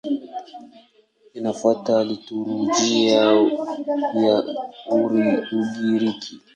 Linafuata 1.33 2.03
liturujia 2.03 3.21
ya 4.23 4.35
Ugiriki. 5.59 6.35